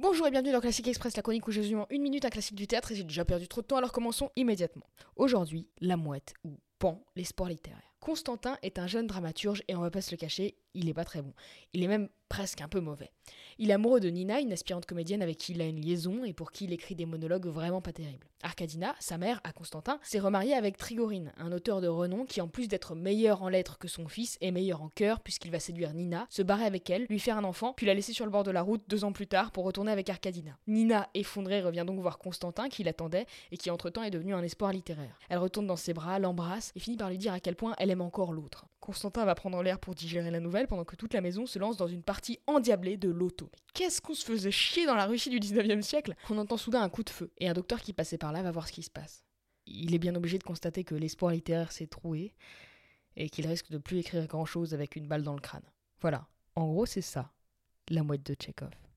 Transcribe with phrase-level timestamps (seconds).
[0.00, 2.54] Bonjour et bienvenue dans Classique Express, la chronique où j'ai en une minute un classique
[2.54, 4.86] du théâtre et j'ai déjà perdu trop de temps alors commençons immédiatement.
[5.16, 7.82] Aujourd'hui, La Mouette ou Pan, les sports littéraires.
[8.00, 11.04] Constantin est un jeune dramaturge et on va pas se le cacher, il est pas
[11.04, 11.32] très bon.
[11.72, 13.10] Il est même presque un peu mauvais.
[13.58, 16.32] Il est amoureux de Nina, une aspirante comédienne avec qui il a une liaison et
[16.32, 18.28] pour qui il écrit des monologues vraiment pas terribles.
[18.42, 22.48] Arcadina, sa mère, à Constantin, s'est remariée avec Trigorine, un auteur de renom qui, en
[22.48, 25.92] plus d'être meilleur en lettres que son fils, est meilleur en cœur puisqu'il va séduire
[25.92, 28.44] Nina, se barrer avec elle, lui faire un enfant, puis la laisser sur le bord
[28.44, 30.56] de la route deux ans plus tard pour retourner avec Arcadina.
[30.66, 34.72] Nina, effondrée, revient donc voir Constantin qui l'attendait et qui entre-temps est devenu un espoir
[34.72, 35.18] littéraire.
[35.28, 37.87] Elle retourne dans ses bras, l'embrasse et finit par lui dire à quel point elle
[37.90, 38.66] aime encore l'autre.
[38.80, 41.76] Constantin va prendre l'air pour digérer la nouvelle pendant que toute la maison se lance
[41.76, 43.50] dans une partie endiablée de loto.
[43.74, 46.14] Qu'est-ce qu'on se faisait chier dans la Russie du 19e siècle?
[46.30, 48.50] On entend soudain un coup de feu et un docteur qui passait par là va
[48.50, 49.24] voir ce qui se passe.
[49.66, 52.34] Il est bien obligé de constater que l'espoir littéraire s'est troué
[53.16, 55.70] et qu'il risque de plus écrire grand chose avec une balle dans le crâne.
[56.00, 57.32] Voilà, en gros c'est ça,
[57.88, 58.87] la mouette de Tchekhov.